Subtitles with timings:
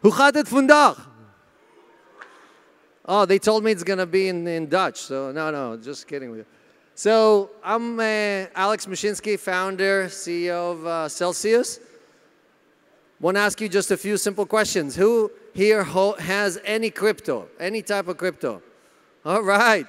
[0.00, 1.08] Hoe het vandaag?
[3.04, 4.96] Oh, they told me it's going to be in, in Dutch.
[4.96, 6.46] So, no, no, just kidding with you.
[6.94, 11.80] So, I'm uh, Alex Mashinsky, founder, CEO of uh, Celsius.
[13.20, 14.96] Want to ask you just a few simple questions.
[14.96, 18.62] Who here has any crypto, any type of crypto?
[19.24, 19.86] All right.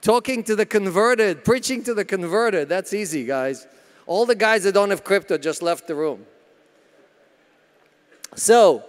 [0.00, 2.68] Talking to the converted, preaching to the converted.
[2.68, 3.66] That's easy, guys.
[4.06, 6.24] All the guys that don't have crypto just left the room.
[8.34, 8.84] So,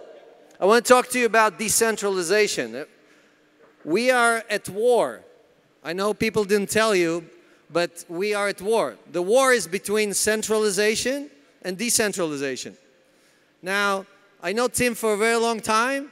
[0.60, 2.84] I want to talk to you about decentralization.
[3.84, 5.20] We are at war.
[5.84, 7.24] I know people didn't tell you,
[7.70, 8.96] but we are at war.
[9.12, 11.30] The war is between centralization
[11.62, 12.76] and decentralization.
[13.62, 14.04] Now,
[14.42, 16.10] I know Tim for a very long time.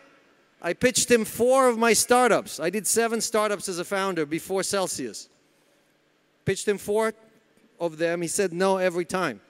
[0.63, 2.61] I pitched him four of my startups.
[2.61, 5.29] I did seven startups as a founder before Celsius.
[6.45, 7.15] Pitched him four
[7.81, 8.23] of them.
[8.23, 9.41] He said no every time.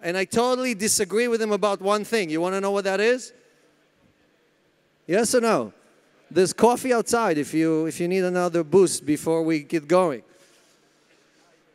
[0.00, 2.30] And I totally disagree with him about one thing.
[2.30, 3.32] You want to know what that is?
[5.06, 5.72] Yes or no?
[6.30, 10.22] There's coffee outside if you if you need another boost before we get going.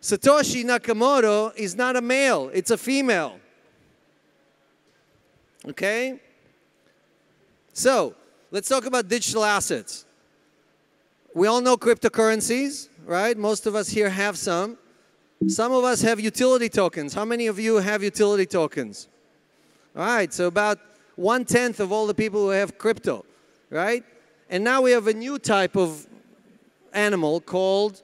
[0.01, 3.39] Satoshi Nakamoto is not a male, it's a female.
[5.67, 6.19] Okay?
[7.73, 8.15] So,
[8.51, 10.05] let's talk about digital assets.
[11.33, 13.37] We all know cryptocurrencies, right?
[13.37, 14.77] Most of us here have some.
[15.47, 17.13] Some of us have utility tokens.
[17.13, 19.07] How many of you have utility tokens?
[19.95, 20.79] All right, so about
[21.17, 23.25] one tenth of all the people who have crypto,
[23.69, 24.05] right?
[24.49, 26.07] And now we have a new type of
[26.93, 28.01] animal called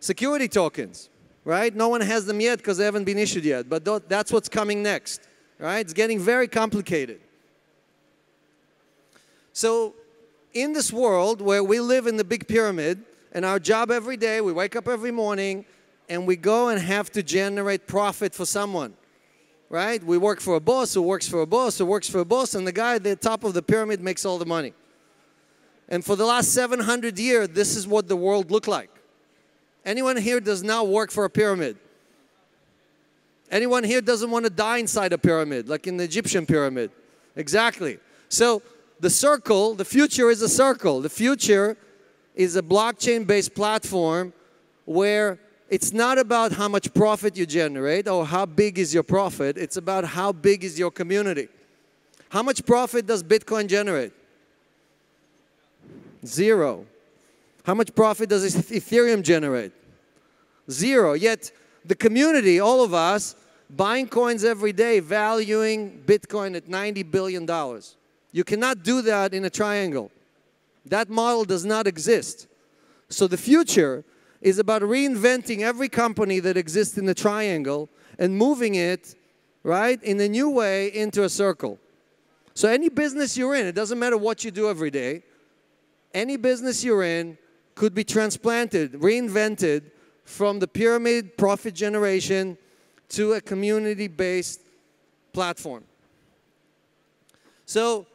[0.00, 1.08] security tokens,
[1.44, 1.74] right?
[1.74, 4.82] No one has them yet because they haven't been issued yet, but that's what's coming
[4.82, 5.22] next,
[5.58, 5.78] right?
[5.78, 7.20] It's getting very complicated.
[9.54, 9.94] So,
[10.52, 14.40] in this world where we live in the big pyramid, and our job every day,
[14.40, 15.66] we wake up every morning
[16.08, 18.94] and we go and have to generate profit for someone,
[19.68, 20.02] right?
[20.02, 22.54] We work for a boss who works for a boss who works for a boss,
[22.54, 24.72] and the guy at the top of the pyramid makes all the money.
[25.88, 28.90] And for the last 700 years, this is what the world looked like.
[29.84, 31.76] Anyone here does not work for a pyramid?
[33.50, 36.90] Anyone here doesn't want to die inside a pyramid, like in the Egyptian pyramid?
[37.36, 37.98] Exactly.
[38.28, 38.62] So
[38.98, 41.00] the circle, the future is a circle.
[41.00, 41.76] The future
[42.34, 44.32] is a blockchain based platform
[44.84, 45.38] where
[45.68, 49.76] it's not about how much profit you generate or how big is your profit, it's
[49.76, 51.48] about how big is your community.
[52.28, 54.12] How much profit does Bitcoin generate?
[56.24, 56.86] Zero.
[57.64, 59.72] How much profit does Ethereum generate?
[60.70, 61.14] Zero.
[61.14, 61.50] Yet
[61.84, 63.34] the community, all of us,
[63.70, 67.48] buying coins every day, valuing Bitcoin at $90 billion.
[68.32, 70.10] You cannot do that in a triangle.
[70.84, 72.46] That model does not exist.
[73.08, 74.04] So the future
[74.46, 79.16] is about reinventing every company that exists in the triangle and moving it,
[79.64, 81.80] right, in a new way into a circle.
[82.54, 85.24] So any business you're in, it doesn't matter what you do every day,
[86.14, 87.36] any business you're in
[87.74, 89.90] could be transplanted, reinvented
[90.22, 92.56] from the pyramid profit generation
[93.08, 94.60] to a community based
[95.32, 95.82] platform.
[97.64, 98.06] So,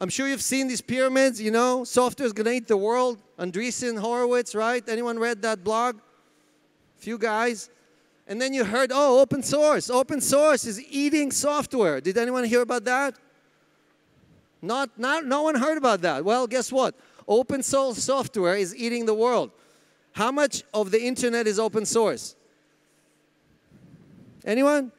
[0.00, 3.18] I'm sure you've seen these pyramids, you know, software is going to eat the world.
[3.38, 4.82] Andreessen Horowitz, right?
[4.88, 5.98] Anyone read that blog?
[6.96, 7.68] Few guys.
[8.26, 9.90] And then you heard, oh, open source.
[9.90, 12.00] Open source is eating software.
[12.00, 13.14] Did anyone hear about that?
[14.62, 16.24] Not, not, no one heard about that.
[16.24, 16.94] Well, guess what?
[17.28, 19.50] Open source software is eating the world.
[20.12, 22.36] How much of the internet is open source?
[24.46, 24.92] Anyone?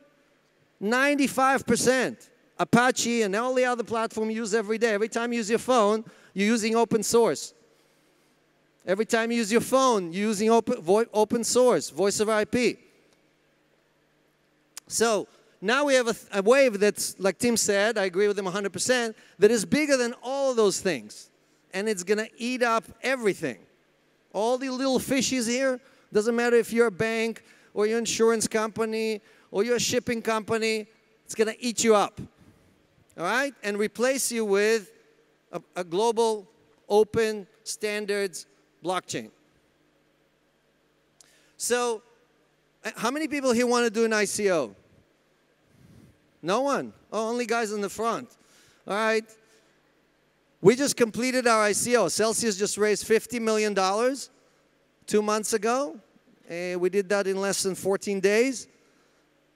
[0.82, 2.28] 95%.
[2.62, 4.94] Apache and all the other platforms you use every day.
[4.94, 6.06] Every time you use your phone,
[6.36, 7.56] you're using open source.
[8.86, 12.78] Every time you use your phone, you're using open, open source, voice over IP.
[14.88, 15.28] So,
[15.60, 19.16] now we have a, a, wave that's, like Tim said, I agree with him 100%,
[19.40, 21.32] that is bigger than all those things.
[21.74, 23.58] And it's going to eat up everything.
[24.34, 25.80] All the little fishes here,
[26.14, 27.44] doesn't matter if you're a bank
[27.74, 30.88] or your insurance company or you're shipping company,
[31.26, 32.20] it's going to eat you up.
[33.18, 33.54] All right?
[33.64, 34.92] And replace you with
[35.52, 36.48] a, a global,
[36.88, 38.46] open, standards
[38.84, 39.32] blockchain.
[41.58, 42.02] So,
[42.84, 44.74] uh, how many people here want to do an ICO?
[46.42, 46.94] No one.
[47.12, 48.30] Oh, only guys in the front.
[48.88, 49.26] All right.
[50.62, 52.10] We just completed our ICO.
[52.10, 53.76] Celsius just raised $50 million
[55.06, 56.00] two months ago.
[56.50, 58.68] And we did that in less than 14 days.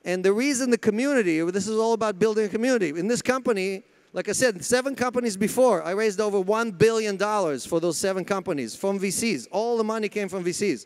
[0.06, 2.90] And the reason the community, this is all about building a community.
[2.90, 7.80] In this company, like I said, seven companies before, I raised over $1 billion for
[7.80, 9.48] those seven companies from VCs.
[9.52, 10.86] All the money came from VCs.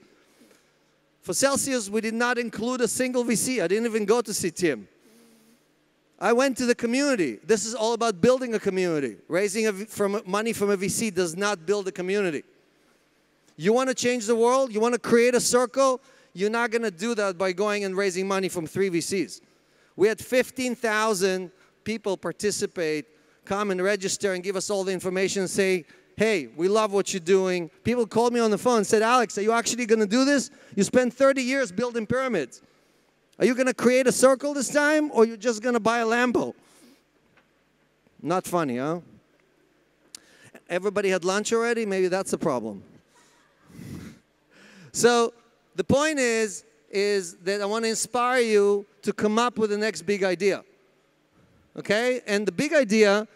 [1.21, 3.62] For Celsius, we did not include a single VC.
[3.62, 4.88] I didn't even go to see Tim.
[6.18, 7.39] I went to the community.
[7.44, 9.18] This is all about building a community.
[9.27, 12.44] Raising a, from money from a VC does not build a community.
[13.57, 14.74] You want to change the world?
[14.74, 16.01] You want to create a circle?
[16.33, 19.41] You're not going to do that by going and raising money from three VCs.
[19.95, 21.51] We had 15,000
[21.83, 23.05] people participate,
[23.45, 25.85] come and register and give us all the information, say,
[26.15, 27.69] hey, we love what you're doing.
[27.83, 30.25] People called me on the phone and said, Alex, are you actually going to do
[30.25, 30.51] this?
[30.75, 32.61] You spent 30 years building pyramids.
[33.39, 35.99] Are you going to create a circle this time or you're just going to buy
[35.99, 36.53] a Lambo?
[38.21, 38.99] Not funny, huh?
[40.69, 41.85] Everybody had lunch already?
[41.85, 42.83] Maybe that's the problem.
[44.91, 45.33] so
[45.79, 49.77] the point is, is that I want to inspire you to come up with the
[49.77, 50.65] next big idea.
[51.77, 52.19] Okay?
[52.27, 53.29] And the big idea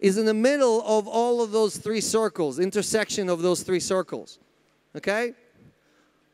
[0.00, 4.40] is in the middle of all of those three circles, intersection of those three circles.
[4.96, 5.34] Okay?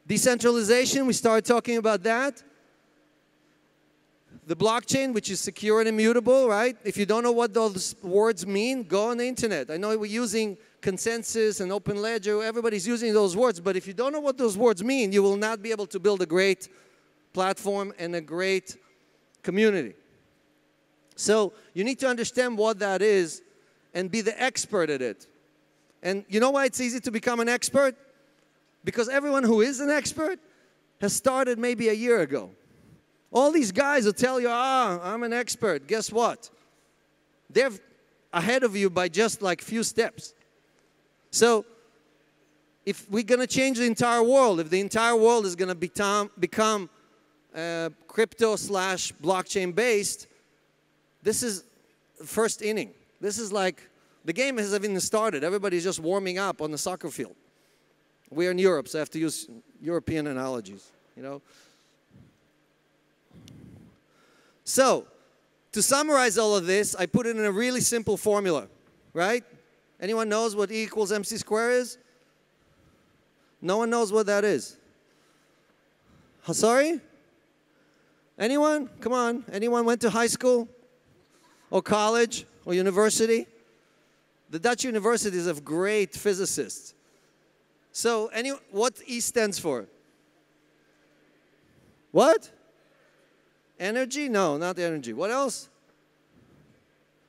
[0.06, 2.42] Decentralization, we started talking about that.
[4.46, 6.74] The blockchain, which is secure and immutable, right?
[6.84, 9.70] If you don't know what those words mean, go on the internet.
[9.70, 13.94] I know we're using consensus and open ledger, everybody's using those words, but if you
[13.94, 16.68] don't know what those words mean, you will not be able to build a great
[17.32, 18.76] platform and a great
[19.42, 19.94] community.
[21.16, 23.42] So you need to understand what that is
[23.92, 25.26] and be the expert at it.
[26.02, 27.94] And you know why it's easy to become an expert?
[28.84, 30.38] Because everyone who is an expert
[31.00, 32.50] has started maybe a year ago.
[33.32, 35.86] All these guys will tell you, ah, I'm an expert.
[35.86, 36.50] Guess what?
[37.48, 37.70] They're
[38.32, 40.34] ahead of you by just like few steps.
[41.30, 41.64] So
[42.84, 45.74] if we're going to change the entire world, if the entire world is going to
[45.74, 46.90] become, become
[47.54, 50.26] uh, crypto slash blockchain based,
[51.22, 51.64] this is
[52.24, 52.90] first inning.
[53.20, 53.88] This is like
[54.24, 55.44] the game hasn't even started.
[55.44, 57.36] Everybody's just warming up on the soccer field.
[58.30, 59.48] We're in Europe, so I have to use
[59.82, 61.42] European analogies, you know.
[64.64, 65.06] So,
[65.72, 68.68] to summarize all of this, I put it in a really simple formula,
[69.12, 69.44] right?
[70.00, 71.98] Anyone knows what E equals MC square is?
[73.60, 74.76] No one knows what that is.
[76.50, 77.00] Sorry?
[78.38, 78.88] Anyone?
[79.00, 79.44] Come on.
[79.52, 80.66] Anyone went to high school
[81.70, 83.46] or college or university?
[84.48, 86.94] The Dutch universities have great physicists.
[87.92, 89.86] So, any, what E stands for?
[92.10, 92.50] What?
[93.78, 94.28] Energy?
[94.28, 95.12] No, not energy.
[95.12, 95.68] What else?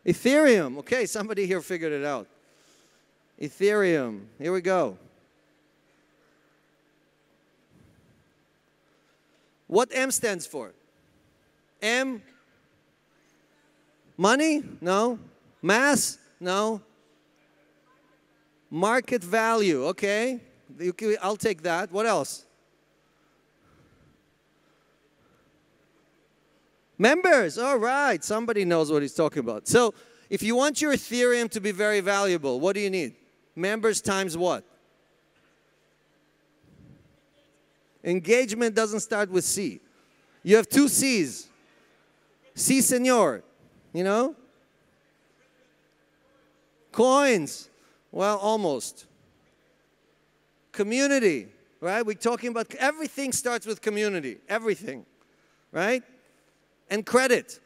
[0.05, 0.77] Ethereum.
[0.79, 2.27] Okay, somebody here figured it out.
[3.41, 4.25] Ethereum.
[4.37, 4.97] Here we go.
[9.67, 10.73] What M stands for?
[11.81, 12.21] M?
[14.15, 14.61] Money?
[14.79, 15.17] No.
[15.61, 16.19] Mass?
[16.39, 16.81] No.
[18.69, 19.85] Market value.
[19.87, 20.39] Okay.
[21.21, 21.91] I'll take that.
[21.91, 22.45] What else?
[26.97, 28.23] Members, all right.
[28.23, 29.67] Somebody knows what he's talking about.
[29.67, 29.95] So
[30.29, 33.15] if you want your Ethereum to be very valuable, what do you need?
[33.55, 34.63] Members times what?
[38.03, 39.79] Engagement doesn't start with C.
[40.43, 41.47] You have two C's.
[42.55, 43.43] C senor,
[43.93, 44.35] you know?
[46.91, 47.69] Coins.
[48.11, 49.05] Well, almost.
[50.71, 51.47] Community,
[51.79, 52.05] right?
[52.05, 54.37] We're talking about everything starts with community.
[54.49, 55.05] Everything,
[55.71, 56.03] right?
[56.91, 57.59] and credit.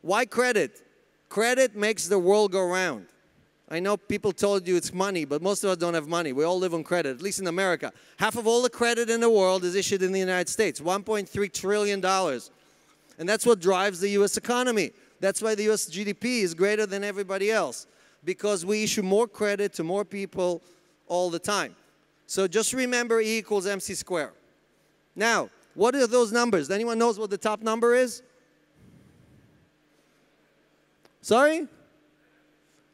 [0.00, 0.80] Why credit?
[1.28, 3.06] Credit makes the world go round.
[3.72, 6.32] I know people told you it's money, but most of us don't have money.
[6.32, 7.92] We all live on credit, at least in America.
[8.16, 11.52] Half of all the credit in the world is issued in the United States $1.3
[11.52, 12.04] trillion.
[12.04, 14.90] And that's what drives the US economy.
[15.20, 17.86] That's why the US GDP is greater than everybody else,
[18.24, 20.62] because we issue more credit to more people
[21.06, 21.76] all the time.
[22.26, 24.32] So just remember E equals MC square.
[25.14, 26.70] Now, what are those numbers?
[26.70, 28.22] Anyone knows what the top number is?
[31.22, 31.68] Sorry?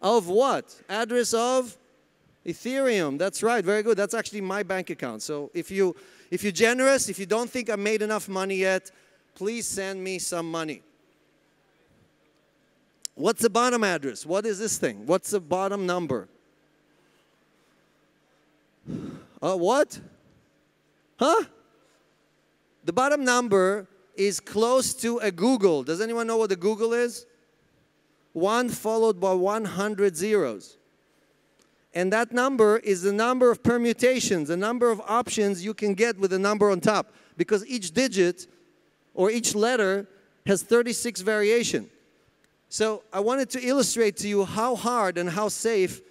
[0.00, 0.74] Of what?
[0.88, 1.76] Address of
[2.44, 3.18] Ethereum.
[3.18, 3.64] That's right.
[3.64, 3.96] Very good.
[3.96, 5.22] That's actually my bank account.
[5.22, 5.96] So if you
[6.30, 8.90] if you're generous, if you don't think I made enough money yet,
[9.34, 10.82] please send me some money.
[13.14, 14.26] What's the bottom address?
[14.26, 15.06] What is this thing?
[15.06, 16.28] What's the bottom number?
[19.42, 19.98] Uh, what?
[21.18, 21.44] Huh?
[22.84, 25.84] The bottom number is close to a googol.
[25.84, 27.26] Does anyone know what a googol is?
[28.36, 30.76] 1 followed by 100 zeros.
[31.94, 36.18] And that number is the number of permutations, the number of options you can get
[36.18, 37.14] with a number on top.
[37.38, 38.46] Because each digit
[39.14, 40.06] or each letter
[40.44, 41.88] has 36 variation.
[42.68, 46.02] So I wanted to illustrate to you how hard and how safe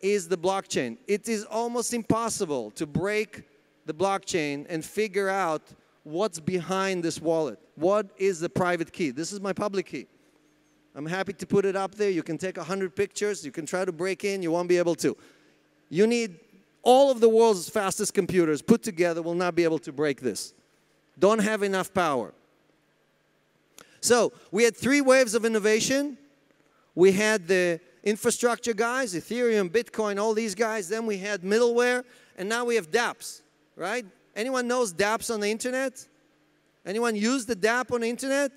[0.00, 0.98] is the blockchain.
[1.06, 3.44] It is almost impossible to break
[3.86, 5.62] the blockchain and figure out
[6.02, 7.60] what's behind this wallet.
[7.76, 9.10] What is the private key?
[9.10, 10.08] This is my public key.
[10.94, 12.10] I'm happy to put it up there.
[12.10, 13.44] You can take 100 pictures.
[13.44, 14.42] You can try to break in.
[14.42, 15.16] You won't be able to.
[15.88, 16.38] You need
[16.82, 20.52] all of the world's fastest computers put together will not be able to break this.
[21.18, 22.32] Don't have enough power.
[24.00, 26.18] So we had three waves of innovation.
[26.94, 30.88] We had the infrastructure guys, Ethereum, Bitcoin, all these guys.
[30.88, 32.04] Then we had middleware,
[32.36, 33.42] and now we have dApps,
[33.76, 34.04] right?
[34.34, 36.06] Anyone knows dApps on the internet?
[36.84, 38.50] Anyone use the dApp on the internet?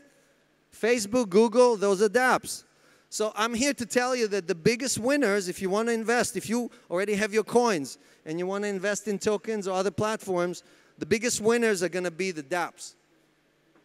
[0.74, 2.64] Facebook, Google, those are dApps.
[3.10, 6.36] So I'm here to tell you that the biggest winners, if you want to invest,
[6.36, 9.92] if you already have your coins and you want to invest in tokens or other
[9.92, 10.64] platforms,
[10.98, 12.96] the biggest winners are going to be the dApps,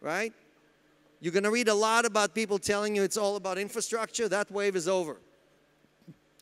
[0.01, 0.33] right?
[1.21, 4.27] You're going to read a lot about people telling you it's all about infrastructure.
[4.27, 5.17] That wave is over.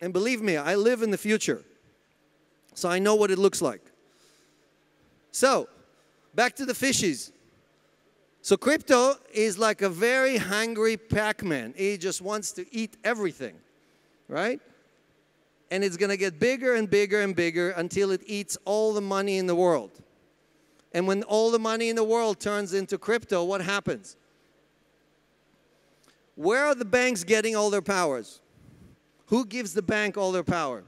[0.01, 1.63] And believe me, I live in the future.
[2.73, 3.81] So I know what it looks like.
[5.31, 5.67] So,
[6.33, 7.31] back to the fishies.
[8.41, 11.73] So crypto is like a very hungry Pac-Man.
[11.75, 13.55] He just wants to eat everything,
[14.27, 14.61] right?
[15.71, 19.01] And it's going to get bigger and bigger and bigger until it eats all the
[19.01, 19.91] money in the world.
[20.93, 24.15] And when all the money in the world turns into crypto, what happens?
[26.35, 28.41] Where are the banks getting all their powers?
[29.27, 30.83] Who gives the bank all their power?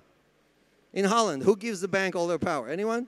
[0.94, 2.70] In Holland, who gives the bank all their power?
[2.70, 3.08] Anyone?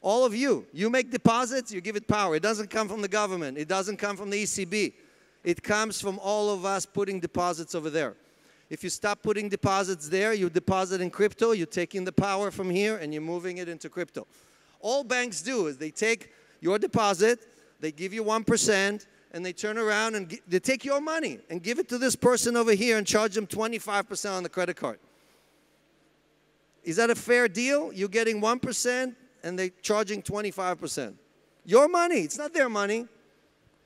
[0.00, 0.66] All of you.
[0.72, 2.36] You make deposits, you give it power.
[2.36, 4.92] It doesn't come from the government, it doesn't come from the ECB.
[5.44, 8.14] It comes from all of us putting deposits over there.
[8.70, 12.68] If you stop putting deposits there, you deposit in crypto, you're taking the power from
[12.68, 14.26] here and you're moving it into crypto.
[14.80, 17.40] All banks do is they take your deposit,
[17.80, 21.78] they give you 1%, and they turn around and they take your money and give
[21.78, 24.98] it to this person over here and charge them 25% on the credit card.
[26.84, 27.92] Is that a fair deal?
[27.92, 31.14] You're getting 1% and they're charging 25%.
[31.64, 33.06] Your money, it's not their money.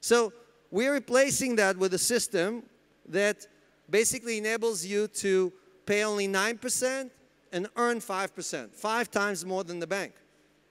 [0.00, 0.32] So
[0.71, 2.62] we're replacing that with a system
[3.09, 3.47] that
[3.90, 5.52] basically enables you to
[5.87, 7.11] pay only 9%
[7.52, 10.14] and earn 5%, five times more than the bank,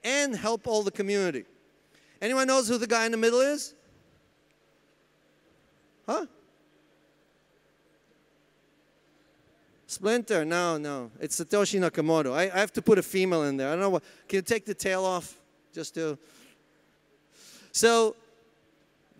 [0.02, 1.44] and help all the community.
[2.20, 3.74] Anyone knows who the guy in the middle is?
[6.06, 6.26] Huh?
[9.92, 11.10] Splinter, no, no.
[11.20, 12.32] It's Satoshi Nakamoto.
[12.32, 13.68] I, I, have to put a female in there.
[13.68, 14.02] I don't know what.
[14.26, 15.38] Can you take the tail off?
[15.74, 16.18] Just to.
[17.72, 18.16] So,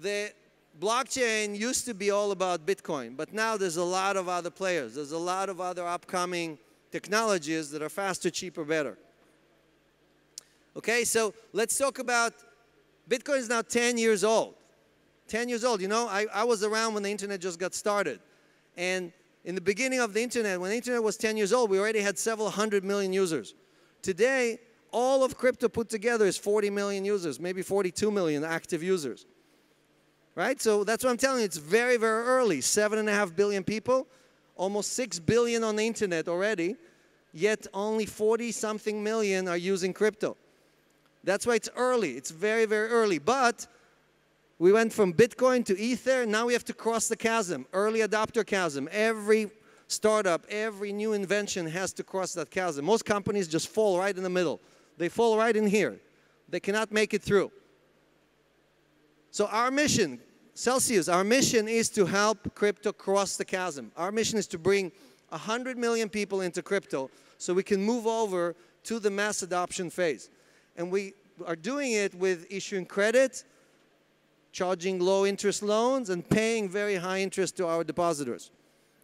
[0.00, 0.32] the
[0.80, 4.94] blockchain used to be all about Bitcoin, but now there's a lot of other players.
[4.94, 6.58] There's a lot of other upcoming
[6.90, 8.96] technologies that are faster, cheaper, better.
[10.74, 12.32] Okay, so let's talk about
[13.10, 14.54] Bitcoin is now 10 years old.
[15.28, 15.82] 10 years old.
[15.82, 18.20] You know, I, I was around when the internet just got started.
[18.76, 19.12] And
[19.44, 22.00] in the beginning of the internet, when the internet was 10 years old, we already
[22.00, 23.54] had several hundred million users.
[24.00, 24.60] Today,
[24.92, 29.26] all of crypto put together is 40 million users, maybe 42 million active users.
[30.34, 30.60] Right?
[30.60, 31.44] So that's what I'm telling you.
[31.44, 32.60] It's very, very early.
[32.60, 34.06] Seven and a half billion people,
[34.56, 36.76] almost six billion on the internet already,
[37.32, 40.36] yet only 40 something million are using crypto.
[41.24, 42.12] That's why it's early.
[42.12, 43.18] It's very, very early.
[43.18, 43.66] But
[44.62, 46.24] we went from Bitcoin to Ether.
[46.24, 48.88] Now we have to cross the chasm, early adopter chasm.
[48.92, 49.50] Every
[49.88, 52.84] startup, every new invention has to cross that chasm.
[52.84, 54.60] Most companies just fall right in the middle.
[54.98, 55.98] They fall right in here.
[56.48, 57.50] They cannot make it through.
[59.32, 60.20] So our mission,
[60.54, 63.90] Celsius, our mission is to help crypto cross the chasm.
[63.96, 64.92] Our mission is to bring
[65.30, 68.54] 100 million people into crypto so we can move over
[68.84, 70.30] to the mass adoption phase.
[70.76, 71.14] And we
[71.48, 73.42] are doing it with issuing credit
[74.52, 78.50] charging low interest loans and paying very high interest to our depositors,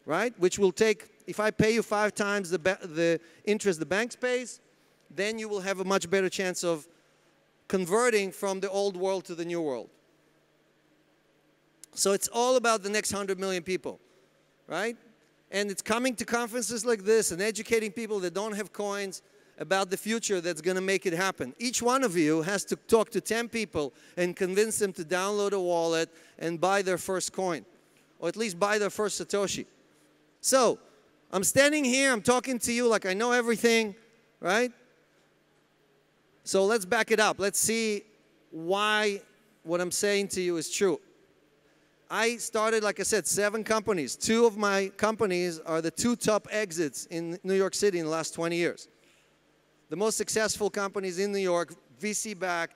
[0.04, 0.38] right?
[0.38, 4.60] Which will take, if I pay you five times the, the interest the bank pays,
[5.10, 6.86] then you will have a much better chance of
[7.66, 9.88] converting from the old world to the new world.
[11.94, 13.98] So it's all about the next 100 million people,
[14.66, 14.96] right?
[15.50, 19.22] And it's coming to conferences like this and educating people that don't have coins
[19.58, 21.54] about the future that's going to make it happen.
[21.58, 25.52] Each one of you has to talk to 10 people and convince them to download
[25.52, 27.64] a wallet and buy their first coin,
[28.20, 29.66] or at least buy their first Satoshi.
[30.40, 30.78] So,
[31.32, 33.94] I'm standing here, I'm talking to you like I know everything,
[34.40, 34.72] right?
[36.44, 37.38] So let's back it up.
[37.38, 38.04] Let's see
[38.50, 39.20] why
[39.64, 40.98] what I'm saying to you is true.
[42.10, 44.16] I started, like I said, seven companies.
[44.16, 48.10] Two of my companies are the two top exits in New York City in the
[48.10, 48.88] last 20 years
[49.88, 52.74] the most successful companies in New York, VC backed,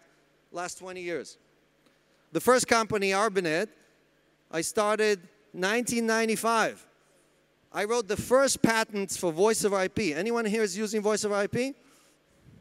[0.50, 1.38] last 20 years.
[2.32, 3.68] The first company, Arbinet,
[4.50, 5.18] I started
[5.52, 6.86] 1995.
[7.72, 10.14] I wrote the first patents for voice over IP.
[10.14, 11.74] Anyone here is using voice over IP?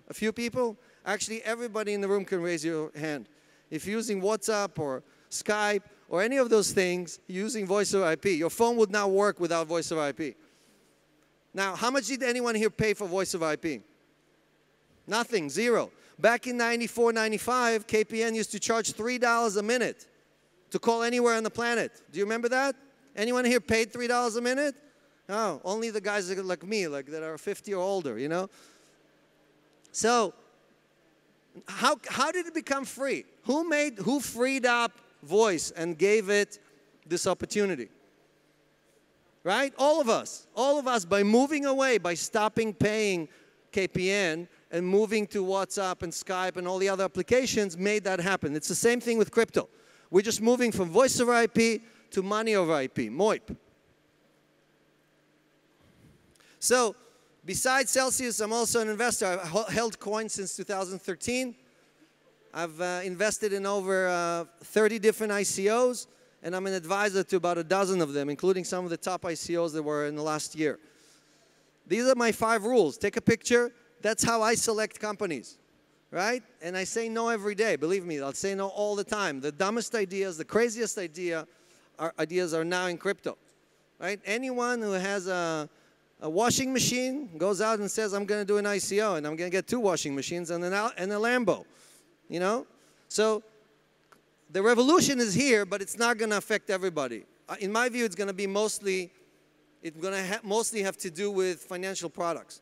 [0.10, 0.78] A few people?
[1.06, 3.28] Actually, everybody in the room can raise your hand.
[3.70, 8.26] If you're using WhatsApp or Skype or any of those things using voice over IP.
[8.26, 10.36] Your phone would not work without voice over IP.
[11.54, 13.82] Now, how much did anyone here pay for voice over IP?
[15.08, 15.92] Nothing, zero.
[16.20, 20.08] Back in 94, 95, KPN used to charge $3 a minute
[20.70, 21.92] to call anywhere on the planet.
[22.12, 22.76] Do you remember that?
[23.16, 24.76] Anyone here paid $3 a minute?
[25.28, 28.50] Oh, only the guys like me, like that are 50 or older, you know?
[29.92, 30.34] So,
[31.68, 33.26] how, how did it become free?
[33.44, 34.94] Who made, who freed up
[35.24, 36.60] voice and gave it
[37.06, 37.90] this opportunity?
[39.44, 39.74] Right?
[39.78, 40.48] All of us.
[40.56, 43.28] All of us by moving away, by stopping paying
[43.72, 48.56] KPN and moving to WhatsApp and Skype and all the other applications made that happen.
[48.56, 49.68] It's the same thing with crypto.
[50.10, 53.56] We're just moving from voice over IP to money over IP, MOIP.
[56.60, 56.96] So,
[57.46, 59.26] besides Celsius, I'm also an investor.
[59.26, 61.56] I've held coins since 2013.
[62.54, 66.08] I've uh, invested in over uh, 30 different ICOs,
[66.44, 69.24] and I'm an advisor to about a dozen of them, including some of the top
[69.24, 70.80] ICOs that were in the last year.
[71.88, 72.98] These are my five rules.
[72.98, 73.72] Take a picture.
[74.02, 75.58] That's how I select companies,
[76.10, 76.44] right?
[76.62, 77.76] And I say no every day.
[77.76, 79.42] Believe me, I'll say no all the time.
[79.42, 81.48] The dumbest ideas, the craziest idea,
[82.00, 83.38] are, ideas are now in crypto,
[84.00, 84.20] right?
[84.26, 85.70] Anyone who has a,
[86.22, 89.36] a washing machine goes out and says, I'm going to do an ICO and I'm
[89.36, 91.66] going to get two washing machines and, an, and a Lambo,
[92.28, 92.66] you know?
[93.08, 93.44] So
[94.52, 97.24] the revolution is here, but it's not going to affect everybody.
[97.48, 99.12] Uh, in my view, it's going to be mostly,
[99.82, 102.62] it's going to ha mostly have to do with financial products.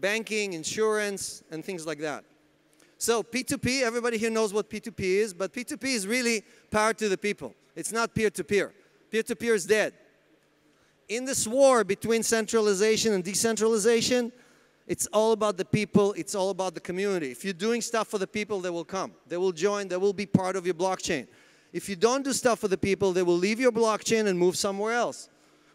[0.00, 2.24] Banking, insurance, and things like that.
[2.98, 7.18] So P2P, everybody here knows what P2P is, but P2P is really power to the
[7.18, 7.54] people.
[7.74, 8.72] It's not peer-to-peer.
[9.10, 9.94] Peer-to-peer is dead.
[11.08, 14.32] In this war between centralization and decentralization,
[14.86, 17.30] it's all about the people, it's all about the community.
[17.30, 19.12] If you're doing stuff for the people, they will come.
[19.28, 21.26] They will join, they will be part of your blockchain.
[21.72, 24.56] If you don't do stuff for the people, they will leave your blockchain and move
[24.56, 25.28] somewhere else.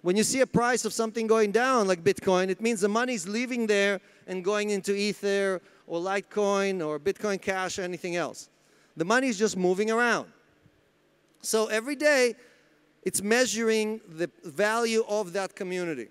[0.06, 3.16] When you see a price of something going down like Bitcoin, it means the money
[3.16, 8.52] is leaving there and going into Ether or Litecoin or Bitcoin Cash or anything else.
[8.96, 10.28] The money is just moving around.
[11.42, 12.36] So every day,
[13.02, 16.10] it's measuring the value of that community.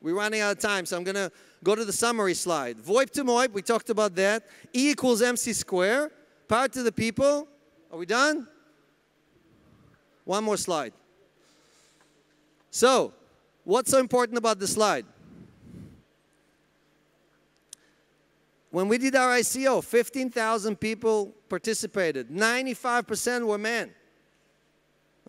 [0.00, 1.30] We're running out of time, so I'm going to
[1.62, 2.78] go to the summary slide.
[2.78, 4.44] VoIP to MOIP, we talked about that.
[4.74, 6.10] E equals MC square.
[6.48, 7.46] Power to the people.
[7.92, 8.48] Are we done?
[10.24, 10.94] One more slide.
[12.74, 13.12] So,
[13.62, 15.06] what's so important about the slide?
[18.72, 22.30] When we did our ICO, 15,000 people participated.
[22.30, 23.92] 95% were men.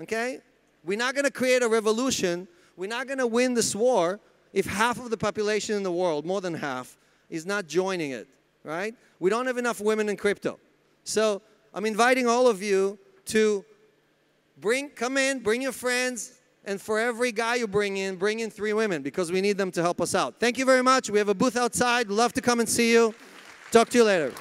[0.01, 0.39] Okay?
[0.83, 2.47] We're not going to create a revolution.
[2.77, 4.19] We're not going to win this war
[4.51, 6.97] if half of the population in the world, more than half,
[7.29, 8.27] is not joining it,
[8.63, 8.95] right?
[9.19, 10.59] We don't have enough women in crypto.
[11.03, 11.43] So
[11.75, 13.63] I'm inviting all of you to
[14.59, 16.34] bring, come in, bring your friends,
[16.65, 19.71] and for every guy you bring in, bring in three women because we need them
[19.71, 20.39] to help us out.
[20.39, 21.09] Thank you very much.
[21.09, 22.09] We have a booth outside.
[22.09, 23.13] Love to come and see you.
[23.71, 24.31] Talk to you later.